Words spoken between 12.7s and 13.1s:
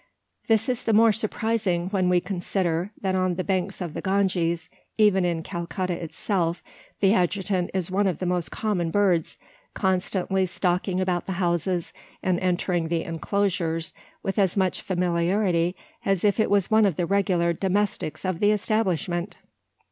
the